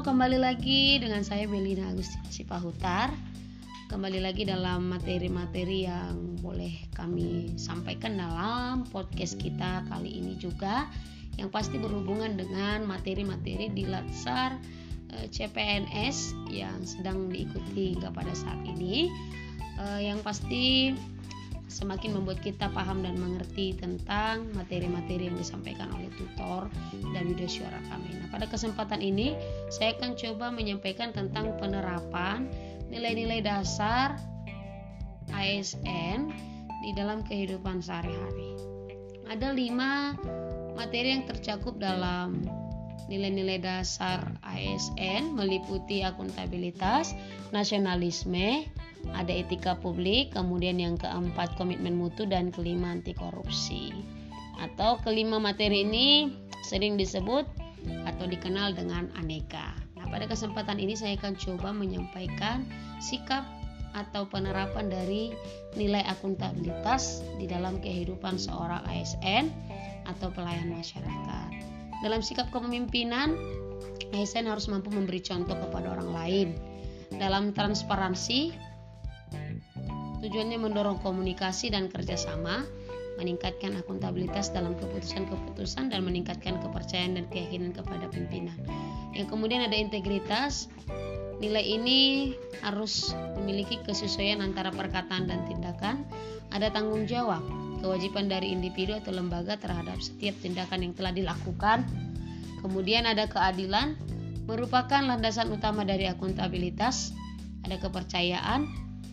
kembali 0.00 0.40
lagi 0.40 0.96
dengan 0.96 1.20
saya 1.20 1.44
Belina 1.44 1.92
Agustina 1.92 2.24
Sipahutar. 2.32 3.12
Kembali 3.92 4.16
lagi 4.24 4.48
dalam 4.48 4.88
materi-materi 4.88 5.84
yang 5.84 6.40
boleh 6.40 6.88
kami 6.96 7.52
sampaikan 7.60 8.16
dalam 8.16 8.88
podcast 8.88 9.36
kita 9.36 9.84
kali 9.92 10.24
ini 10.24 10.40
juga 10.40 10.88
yang 11.36 11.52
pasti 11.52 11.76
berhubungan 11.76 12.32
dengan 12.32 12.88
materi-materi 12.88 13.68
di 13.76 13.84
Latsar 13.84 14.56
eh, 15.20 15.28
CPNS 15.28 16.48
yang 16.48 16.80
sedang 16.88 17.28
diikuti 17.28 17.92
hingga 17.92 18.08
pada 18.08 18.32
saat 18.32 18.56
ini. 18.64 19.12
Eh, 19.84 20.00
yang 20.08 20.24
pasti 20.24 20.96
semakin 21.70 22.18
membuat 22.18 22.42
kita 22.42 22.66
paham 22.74 23.06
dan 23.06 23.14
mengerti 23.16 23.78
tentang 23.78 24.50
materi-materi 24.58 25.30
yang 25.30 25.38
disampaikan 25.38 25.86
oleh 25.94 26.10
tutor 26.18 26.66
dan 27.14 27.30
video 27.30 27.46
suara 27.46 27.78
kami. 27.86 28.18
Nah, 28.18 28.28
pada 28.28 28.50
kesempatan 28.50 28.98
ini 28.98 29.38
saya 29.70 29.94
akan 29.94 30.18
coba 30.18 30.50
menyampaikan 30.50 31.14
tentang 31.14 31.54
penerapan 31.62 32.50
nilai-nilai 32.90 33.40
dasar 33.40 34.18
ASN 35.30 36.34
di 36.82 36.90
dalam 36.98 37.22
kehidupan 37.22 37.78
sehari-hari. 37.78 38.58
Ada 39.30 39.54
lima 39.54 40.18
materi 40.74 41.14
yang 41.14 41.24
tercakup 41.30 41.78
dalam 41.78 42.42
nilai-nilai 43.08 43.62
dasar 43.62 44.36
ASN 44.44 45.32
meliputi 45.32 46.04
akuntabilitas, 46.04 47.16
nasionalisme, 47.54 48.66
ada 49.16 49.32
etika 49.32 49.78
publik, 49.80 50.36
kemudian 50.36 50.76
yang 50.76 51.00
keempat 51.00 51.56
komitmen 51.56 51.96
mutu 51.96 52.28
dan 52.28 52.52
kelima 52.52 52.92
anti 52.92 53.16
korupsi. 53.16 53.94
Atau 54.60 55.00
kelima 55.00 55.40
materi 55.40 55.88
ini 55.88 56.28
sering 56.68 57.00
disebut 57.00 57.48
atau 58.04 58.28
dikenal 58.28 58.76
dengan 58.76 59.08
aneka. 59.16 59.72
Nah, 59.96 60.04
pada 60.12 60.28
kesempatan 60.28 60.76
ini 60.76 60.92
saya 60.92 61.16
akan 61.16 61.32
coba 61.40 61.72
menyampaikan 61.72 62.68
sikap 63.00 63.48
atau 63.96 64.28
penerapan 64.28 64.86
dari 64.86 65.34
nilai 65.74 66.04
akuntabilitas 66.06 67.24
di 67.40 67.50
dalam 67.50 67.82
kehidupan 67.82 68.38
seorang 68.38 68.84
ASN 68.86 69.50
atau 70.06 70.30
pelayan 70.30 70.70
masyarakat. 70.70 71.39
Dalam 72.00 72.24
sikap 72.24 72.48
kepemimpinan, 72.48 73.36
ASN 74.16 74.48
harus 74.48 74.66
mampu 74.66 74.88
memberi 74.88 75.20
contoh 75.20 75.54
kepada 75.54 75.92
orang 75.94 76.10
lain. 76.10 76.48
Dalam 77.20 77.52
transparansi, 77.52 78.70
Tujuannya 80.20 80.60
mendorong 80.60 81.00
komunikasi 81.00 81.72
dan 81.72 81.88
kerjasama, 81.88 82.68
meningkatkan 83.16 83.72
akuntabilitas 83.80 84.52
dalam 84.52 84.76
keputusan-keputusan 84.76 85.88
dan 85.88 86.04
meningkatkan 86.04 86.60
kepercayaan 86.60 87.16
dan 87.16 87.24
keyakinan 87.32 87.72
kepada 87.72 88.04
pimpinan. 88.12 88.56
Yang 89.16 89.32
kemudian 89.32 89.64
ada 89.64 89.76
integritas. 89.76 90.68
Nilai 91.40 91.64
ini 91.64 92.32
harus 92.60 93.16
memiliki 93.40 93.80
kesesuaian 93.80 94.44
antara 94.44 94.68
perkataan 94.68 95.24
dan 95.24 95.40
tindakan. 95.48 96.04
Ada 96.52 96.68
tanggung 96.68 97.08
jawab, 97.08 97.40
kewajiban 97.80 98.28
dari 98.28 98.52
individu 98.52 98.96
atau 98.96 99.10
lembaga 99.10 99.56
terhadap 99.56 99.98
setiap 99.98 100.36
tindakan 100.44 100.86
yang 100.86 100.94
telah 100.94 101.12
dilakukan. 101.12 101.88
Kemudian 102.60 103.08
ada 103.08 103.24
keadilan, 103.26 103.96
merupakan 104.44 105.00
landasan 105.00 105.48
utama 105.50 105.82
dari 105.82 106.06
akuntabilitas. 106.06 107.16
Ada 107.64 107.76
kepercayaan, 107.80 108.68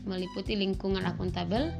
meliputi 0.07 0.55
lingkungan 0.55 1.03
akuntabel, 1.03 1.71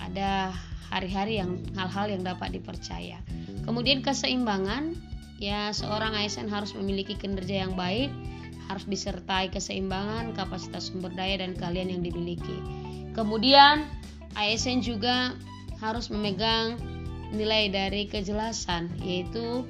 ada 0.00 0.52
hari-hari 0.88 1.40
yang 1.40 1.60
hal-hal 1.76 2.08
yang 2.08 2.24
dapat 2.24 2.56
dipercaya. 2.56 3.20
Kemudian 3.68 4.00
keseimbangan, 4.00 4.96
ya 5.36 5.68
seorang 5.76 6.16
ASN 6.16 6.48
harus 6.48 6.72
memiliki 6.72 7.12
kinerja 7.12 7.68
yang 7.68 7.76
baik, 7.76 8.08
harus 8.72 8.84
disertai 8.88 9.52
keseimbangan, 9.52 10.32
kapasitas 10.32 10.88
sumber 10.88 11.12
daya 11.12 11.40
dan 11.44 11.52
keahlian 11.56 11.92
yang 11.92 12.02
dimiliki. 12.04 12.56
Kemudian 13.12 13.84
ASN 14.36 14.80
juga 14.80 15.36
harus 15.78 16.10
memegang 16.10 16.78
nilai 17.30 17.68
dari 17.68 18.08
kejelasan, 18.08 18.88
yaitu 19.04 19.64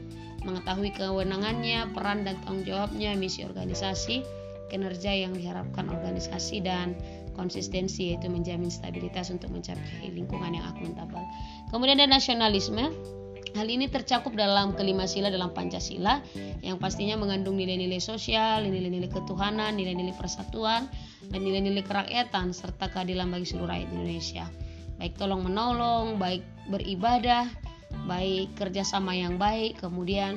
mengetahui 0.47 0.95
kewenangannya, 0.95 1.91
peran 1.93 2.23
dan 2.23 2.39
tanggung 2.47 2.65
jawabnya, 2.65 3.13
misi 3.19 3.43
organisasi, 3.43 4.23
kinerja 4.71 5.11
yang 5.11 5.35
diharapkan 5.35 5.91
organisasi 5.91 6.63
dan 6.63 6.95
konsistensi 7.35 8.15
yaitu 8.15 8.27
menjamin 8.27 8.71
stabilitas 8.71 9.31
untuk 9.31 9.51
mencapai 9.55 10.11
lingkungan 10.11 10.59
yang 10.59 10.67
akuntabel. 10.75 11.23
Kemudian 11.71 12.03
ada 12.03 12.11
nasionalisme. 12.11 12.91
Hal 13.57 13.65
ini 13.65 13.89
tercakup 13.89 14.37
dalam 14.37 14.77
kelima 14.77 15.09
sila 15.09 15.33
dalam 15.33 15.57
Pancasila 15.57 16.21
yang 16.61 16.77
pastinya 16.77 17.17
mengandung 17.17 17.57
nilai-nilai 17.57 17.97
sosial, 17.97 18.69
nilai-nilai 18.69 19.09
ketuhanan, 19.09 19.73
nilai-nilai 19.73 20.13
persatuan, 20.21 20.85
dan 21.33 21.41
nilai-nilai 21.41 21.81
kerakyatan 21.81 22.53
serta 22.53 22.93
keadilan 22.93 23.33
bagi 23.33 23.49
seluruh 23.49 23.73
rakyat 23.73 23.89
Indonesia. 23.89 24.45
Baik 24.99 25.15
tolong 25.15 25.47
menolong, 25.47 26.19
baik 26.19 26.43
beribadah, 26.67 27.47
baik 28.11 28.59
kerjasama 28.59 29.15
yang 29.15 29.39
baik, 29.39 29.79
kemudian 29.79 30.37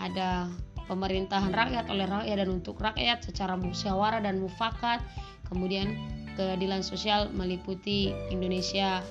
ada 0.00 0.48
pemerintahan 0.88 1.52
rakyat 1.52 1.92
oleh 1.92 2.08
rakyat 2.08 2.36
dan 2.40 2.48
untuk 2.48 2.80
rakyat 2.80 3.20
secara 3.20 3.54
musyawarah 3.54 4.24
dan 4.24 4.40
mufakat, 4.40 5.04
kemudian 5.46 5.92
keadilan 6.40 6.80
sosial 6.80 7.28
meliputi 7.36 8.14
Indonesia 8.32 9.04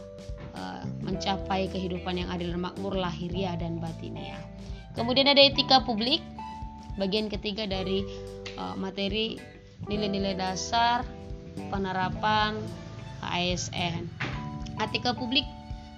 uh, 0.57 0.83
mencapai 1.05 1.69
kehidupan 1.69 2.17
yang 2.17 2.29
adil 2.33 2.57
dan 2.57 2.65
makmur 2.65 2.97
lahiriah 2.97 3.53
dan 3.59 3.77
batiniah. 3.77 4.41
Kemudian 4.97 5.29
ada 5.29 5.43
etika 5.43 5.85
publik, 5.85 6.25
bagian 6.97 7.29
ketiga 7.29 7.69
dari 7.69 8.01
uh, 8.57 8.73
materi 8.73 9.37
nilai-nilai 9.85 10.33
dasar 10.33 11.05
penerapan 11.69 12.57
ASN. 13.21 14.26
Etika 14.77 15.17
publik 15.17 15.45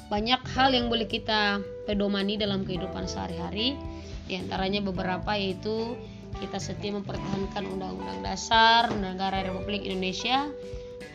banyak 0.09 0.41
hal 0.57 0.73
yang 0.73 0.89
boleh 0.89 1.05
kita 1.05 1.61
pedomani 1.85 2.35
dalam 2.39 2.65
kehidupan 2.65 3.05
sehari-hari. 3.05 3.77
Di 4.25 4.37
antaranya 4.37 4.81
beberapa 4.81 5.37
yaitu 5.37 5.97
kita 6.37 6.57
setia 6.61 6.93
mempertahankan 6.93 7.65
Undang-Undang 7.65 8.21
Dasar 8.25 8.89
Negara 8.93 9.41
Republik 9.45 9.85
Indonesia 9.85 10.49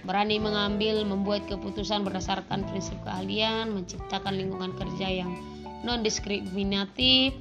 berani 0.04 0.36
mengambil 0.36 1.00
membuat 1.02 1.48
keputusan 1.48 2.04
berdasarkan 2.04 2.68
prinsip 2.68 3.00
keahlian, 3.02 3.72
menciptakan 3.72 4.36
lingkungan 4.36 4.76
kerja 4.76 5.08
yang 5.24 5.32
non 5.80 6.04
diskriminatif, 6.04 7.32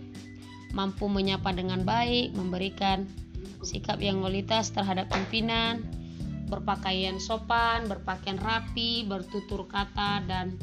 mampu 0.71 1.11
menyapa 1.11 1.51
dengan 1.51 1.83
baik, 1.83 2.31
memberikan 2.33 3.03
sikap 3.63 3.99
yang 3.99 4.23
kualitas 4.23 4.71
terhadap 4.71 5.11
pimpinan, 5.11 5.83
berpakaian 6.47 7.17
sopan, 7.17 7.87
berpakaian 7.87 8.39
rapi, 8.39 9.07
bertutur 9.07 9.67
kata 9.67 10.23
dan 10.27 10.57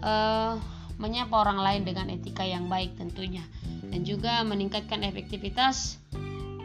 uh, 0.00 0.58
menyapa 0.98 1.34
orang 1.34 1.58
lain 1.58 1.82
dengan 1.82 2.06
etika 2.10 2.46
yang 2.46 2.70
baik 2.70 2.94
tentunya 2.94 3.42
dan 3.90 4.06
juga 4.06 4.42
meningkatkan 4.46 5.02
efektivitas 5.06 5.98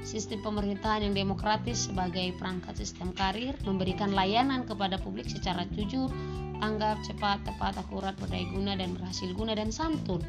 sistem 0.09 0.41
pemerintahan 0.41 1.05
yang 1.05 1.13
demokratis 1.13 1.91
sebagai 1.91 2.33
perangkat 2.39 2.73
sistem 2.79 3.13
karir, 3.13 3.53
memberikan 3.67 4.09
layanan 4.15 4.65
kepada 4.65 4.97
publik 4.97 5.29
secara 5.29 5.67
jujur, 5.75 6.09
tanggap, 6.57 6.97
cepat, 7.05 7.45
tepat, 7.45 7.77
akurat, 7.77 8.17
berdaya 8.17 8.47
guna 8.49 8.73
dan 8.73 8.97
berhasil 8.97 9.29
guna 9.37 9.53
dan 9.53 9.69
santun. 9.69 10.23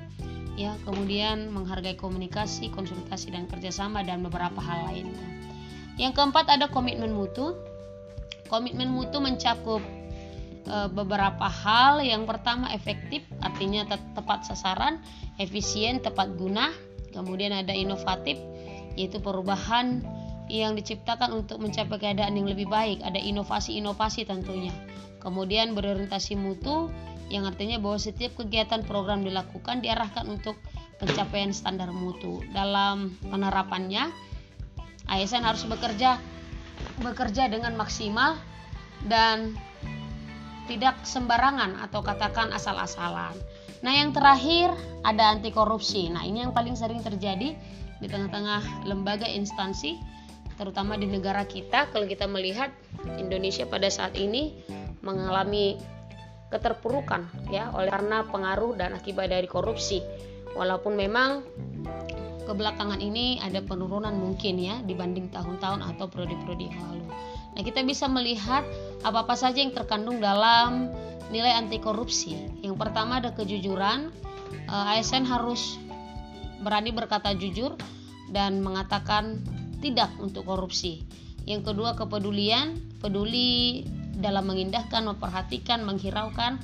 Ya, 0.59 0.77
kemudian 0.85 1.49
menghargai 1.49 1.97
komunikasi, 1.97 2.69
konsultasi 2.75 3.33
dan 3.33 3.49
kerjasama 3.49 4.05
dan 4.05 4.21
beberapa 4.21 4.61
hal 4.61 4.93
lainnya. 4.93 5.25
Yang 5.97 6.21
keempat 6.21 6.53
ada 6.53 6.69
komitmen 6.69 7.17
mutu. 7.17 7.57
Komitmen 8.51 8.91
mutu 8.91 9.23
mencakup 9.23 9.79
e, 10.67 10.77
beberapa 10.91 11.47
hal. 11.47 12.03
Yang 12.03 12.27
pertama 12.27 12.75
efektif, 12.75 13.23
artinya 13.39 13.87
tepat 13.89 14.43
sasaran, 14.45 14.99
efisien, 15.39 16.03
tepat 16.03 16.35
guna. 16.35 16.75
Kemudian 17.15 17.55
ada 17.55 17.71
inovatif, 17.71 18.39
yaitu 18.99 19.23
perubahan 19.23 20.03
yang 20.51 20.75
diciptakan 20.75 21.31
untuk 21.31 21.63
mencapai 21.63 21.99
keadaan 22.03 22.35
yang 22.35 22.51
lebih 22.51 22.67
baik. 22.67 23.07
Ada 23.07 23.23
inovasi-inovasi 23.23 24.27
tentunya. 24.27 24.75
Kemudian 25.23 25.79
berorientasi 25.79 26.35
mutu 26.35 26.91
yang 27.31 27.47
artinya 27.47 27.79
bahwa 27.79 28.03
setiap 28.03 28.35
kegiatan 28.35 28.83
program 28.83 29.23
dilakukan 29.23 29.87
diarahkan 29.87 30.27
untuk 30.27 30.59
pencapaian 30.99 31.55
standar 31.55 31.95
mutu. 31.95 32.43
Dalam 32.51 33.15
penerapannya, 33.31 34.11
ASN 35.07 35.47
harus 35.47 35.63
bekerja 35.71 36.19
bekerja 37.01 37.49
dengan 37.49 37.75
maksimal 37.75 38.37
dan 39.09 39.57
tidak 40.69 41.03
sembarangan 41.03 41.83
atau 41.83 42.05
katakan 42.05 42.55
asal-asalan. 42.55 43.35
Nah, 43.81 43.93
yang 43.97 44.13
terakhir 44.13 44.71
ada 45.03 45.33
anti 45.35 45.51
korupsi. 45.51 46.13
Nah, 46.13 46.23
ini 46.23 46.45
yang 46.47 46.53
paling 46.53 46.77
sering 46.77 47.01
terjadi 47.01 47.57
di 48.01 48.07
tengah-tengah 48.09 48.89
lembaga 48.89 49.29
instansi 49.29 49.99
terutama 50.61 51.01
di 51.01 51.09
negara 51.09 51.49
kita 51.49 51.89
kalau 51.89 52.05
kita 52.05 52.29
melihat 52.29 52.69
Indonesia 53.17 53.65
pada 53.65 53.89
saat 53.89 54.13
ini 54.13 54.61
mengalami 55.01 55.81
keterpurukan 56.53 57.49
ya 57.49 57.73
oleh 57.73 57.89
karena 57.89 58.29
pengaruh 58.29 58.77
dan 58.77 58.93
akibat 58.93 59.33
dari 59.33 59.49
korupsi 59.49 60.05
walaupun 60.53 61.01
memang 61.01 61.41
kebelakangan 62.51 62.99
ini 62.99 63.39
ada 63.39 63.63
penurunan 63.63 64.11
mungkin 64.19 64.59
ya 64.59 64.83
dibanding 64.83 65.31
tahun-tahun 65.31 65.87
atau 65.95 66.11
periode-periode 66.11 66.67
yang 66.67 66.83
lalu. 66.91 67.07
Nah, 67.55 67.63
kita 67.63 67.87
bisa 67.87 68.11
melihat 68.11 68.67
apa-apa 69.07 69.39
saja 69.39 69.63
yang 69.63 69.71
terkandung 69.71 70.19
dalam 70.19 70.91
nilai 71.31 71.55
anti 71.55 71.79
korupsi. 71.79 72.35
Yang 72.67 72.75
pertama 72.79 73.23
ada 73.23 73.31
kejujuran. 73.35 74.11
Eh, 74.51 74.93
ASN 74.99 75.23
harus 75.27 75.79
berani 76.61 76.91
berkata 76.91 77.31
jujur 77.39 77.79
dan 78.35 78.59
mengatakan 78.63 79.39
tidak 79.79 80.11
untuk 80.19 80.47
korupsi. 80.47 81.07
Yang 81.47 81.73
kedua 81.73 81.95
kepedulian, 81.95 82.79
peduli 82.99 83.87
dalam 84.21 84.51
mengindahkan, 84.51 85.07
memperhatikan, 85.07 85.87
menghiraukan 85.87 86.61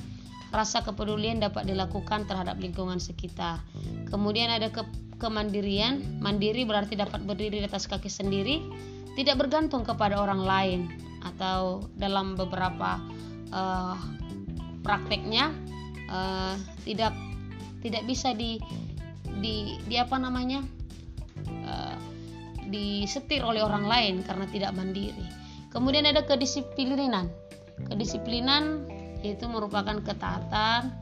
rasa 0.53 0.85
kepedulian 0.85 1.43
dapat 1.43 1.67
dilakukan 1.67 2.23
terhadap 2.23 2.55
lingkungan 2.61 3.01
sekitar. 3.03 3.59
Kemudian 4.07 4.47
ada 4.47 4.71
ke 4.71 4.85
kemandirian, 5.17 6.21
mandiri 6.21 6.63
berarti 6.63 6.93
dapat 6.93 7.25
berdiri 7.25 7.61
di 7.61 7.67
atas 7.67 7.89
kaki 7.89 8.09
sendiri, 8.09 8.61
tidak 9.17 9.41
bergantung 9.41 9.81
kepada 9.81 10.21
orang 10.21 10.41
lain 10.45 10.79
atau 11.25 11.89
dalam 11.97 12.37
beberapa 12.37 13.01
uh, 13.49 13.97
prakteknya 14.85 15.49
uh, 16.07 16.53
tidak 16.85 17.17
tidak 17.81 18.05
bisa 18.05 18.31
di 18.37 18.61
di, 19.41 19.81
di 19.85 19.95
apa 19.97 20.21
namanya 20.21 20.61
uh, 21.65 21.97
disetir 22.69 23.41
oleh 23.41 23.65
orang 23.65 23.89
lain 23.89 24.15
karena 24.21 24.45
tidak 24.49 24.71
mandiri. 24.77 25.25
Kemudian 25.73 26.05
ada 26.09 26.25
kedisiplinan. 26.25 27.29
Kedisiplinan 27.89 28.85
yaitu 29.21 29.49
merupakan 29.49 29.97
ketaatan 30.01 30.93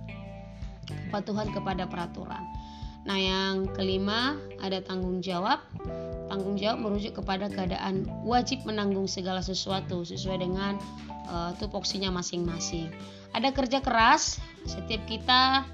kepatuhan 0.86 1.52
kepada 1.52 1.88
peraturan. 1.88 2.55
Nah, 3.06 3.18
yang 3.22 3.70
kelima 3.78 4.38
ada 4.62 4.82
tanggung 4.82 5.22
jawab. 5.22 5.62
Tanggung 6.26 6.58
jawab 6.58 6.82
merujuk 6.82 7.22
kepada 7.22 7.48
keadaan 7.54 8.10
wajib 8.26 8.66
menanggung 8.66 9.06
segala 9.06 9.46
sesuatu 9.46 10.02
sesuai 10.02 10.42
dengan 10.42 10.82
uh, 11.30 11.54
tupoksinya 11.62 12.10
masing-masing. 12.10 12.90
Ada 13.38 13.54
kerja 13.54 13.80
keras, 13.86 14.42
setiap 14.66 15.06
kita 15.06 15.70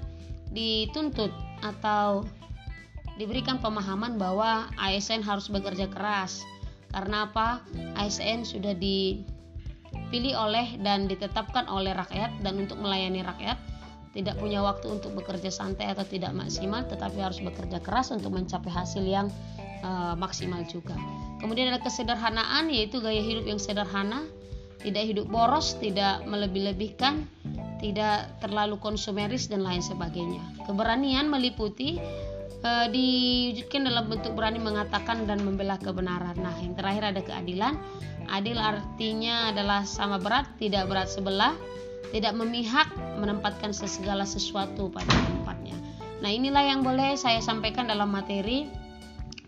dituntut 0.52 1.32
atau 1.64 2.28
diberikan 3.16 3.60
pemahaman 3.64 4.20
bahwa 4.20 4.68
ASN 4.76 5.24
harus 5.24 5.48
bekerja 5.48 5.88
keras. 5.88 6.44
Karena 6.92 7.24
apa? 7.32 7.64
ASN 7.96 8.44
sudah 8.44 8.76
di 8.76 9.24
dipilih 10.12 10.36
oleh 10.36 10.76
dan 10.84 11.08
ditetapkan 11.08 11.64
oleh 11.72 11.96
rakyat 11.96 12.44
dan 12.44 12.60
untuk 12.60 12.76
melayani 12.76 13.24
rakyat 13.24 13.56
tidak 14.12 14.36
punya 14.36 14.60
waktu 14.60 14.92
untuk 14.92 15.16
bekerja 15.16 15.48
santai 15.48 15.88
atau 15.92 16.04
tidak 16.04 16.36
maksimal 16.36 16.84
tetapi 16.84 17.18
harus 17.20 17.40
bekerja 17.40 17.80
keras 17.80 18.12
untuk 18.12 18.32
mencapai 18.32 18.68
hasil 18.68 19.04
yang 19.04 19.32
uh, 19.82 20.14
maksimal 20.14 20.60
juga. 20.68 20.94
Kemudian 21.40 21.72
ada 21.72 21.80
kesederhanaan 21.82 22.68
yaitu 22.70 23.00
gaya 23.00 23.20
hidup 23.20 23.48
yang 23.48 23.58
sederhana, 23.58 24.24
tidak 24.84 25.04
hidup 25.08 25.26
boros, 25.26 25.74
tidak 25.80 26.22
melebih-lebihkan, 26.28 27.26
tidak 27.80 28.30
terlalu 28.38 28.78
konsumeris 28.78 29.50
dan 29.50 29.64
lain 29.64 29.82
sebagainya. 29.82 30.44
Keberanian 30.68 31.26
meliputi 31.26 31.98
uh, 32.62 32.86
diwujudkan 32.86 33.88
dalam 33.88 34.06
bentuk 34.06 34.38
berani 34.38 34.62
mengatakan 34.62 35.26
dan 35.26 35.42
membela 35.42 35.80
kebenaran. 35.80 36.38
Nah, 36.38 36.54
yang 36.62 36.78
terakhir 36.78 37.16
ada 37.16 37.20
keadilan 37.24 37.74
Adil 38.30 38.58
artinya 38.58 39.50
adalah 39.50 39.82
sama 39.82 40.16
berat, 40.16 40.46
tidak 40.56 40.86
berat 40.86 41.10
sebelah, 41.10 41.56
tidak 42.12 42.36
memihak, 42.36 42.92
menempatkan 43.16 43.72
segala 43.72 44.28
sesuatu 44.28 44.92
pada 44.92 45.08
tempatnya. 45.08 45.74
Nah, 46.20 46.30
inilah 46.30 46.62
yang 46.62 46.84
boleh 46.84 47.18
saya 47.18 47.40
sampaikan 47.42 47.88
dalam 47.88 48.12
materi 48.12 48.68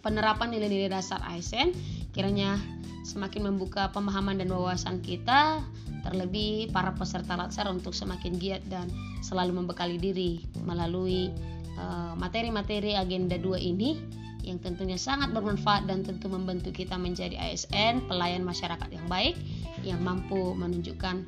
penerapan 0.01 0.51
nilai-nilai 0.51 0.91
dasar 0.91 1.23
ASN. 1.23 1.71
Kiranya 2.11 2.59
semakin 3.05 3.53
membuka 3.53 3.93
pemahaman 3.93 4.41
dan 4.41 4.49
wawasan 4.49 5.05
kita, 5.05 5.61
terlebih 6.03 6.73
para 6.73 6.93
peserta 6.97 7.37
latsar 7.37 7.69
untuk 7.69 7.93
semakin 7.93 8.37
giat 8.41 8.63
dan 8.67 8.89
selalu 9.21 9.65
membekali 9.65 9.97
diri 9.97 10.41
melalui 10.65 11.33
eh, 11.79 12.13
materi-materi 12.17 12.97
uh, 12.97 13.05
agenda 13.05 13.41
2 13.41 13.57
ini 13.61 13.97
yang 14.45 14.61
tentunya 14.61 15.01
sangat 15.01 15.33
bermanfaat 15.33 15.89
dan 15.89 16.05
tentu 16.05 16.29
membantu 16.29 16.69
kita 16.69 17.01
menjadi 17.01 17.33
ASN, 17.41 18.05
pelayan 18.05 18.45
masyarakat 18.45 18.93
yang 18.93 19.09
baik, 19.09 19.41
yang 19.81 20.05
mampu 20.05 20.53
menunjukkan 20.53 21.25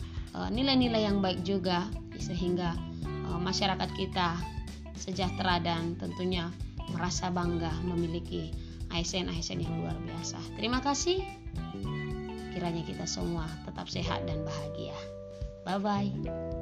nilai-nilai 0.53 1.03
uh, 1.03 1.07
yang 1.13 1.19
baik 1.25 1.41
juga 1.43 1.89
sehingga 2.21 2.77
uh, 3.33 3.41
masyarakat 3.41 3.91
kita 3.97 4.37
sejahtera 4.97 5.61
dan 5.61 5.97
tentunya 5.97 6.49
merasa 6.93 7.29
bangga 7.33 7.73
memiliki 7.85 8.53
ASN-ASN 8.95 9.61
yang 9.61 9.75
luar 9.83 9.97
biasa. 9.99 10.39
Terima 10.57 10.79
kasih. 10.79 11.21
Kiranya 12.55 12.87
kita 12.87 13.05
semua 13.05 13.45
tetap 13.69 13.91
sehat 13.91 14.25
dan 14.25 14.41
bahagia. 14.47 14.97
Bye 15.67 15.83
bye. 15.83 16.56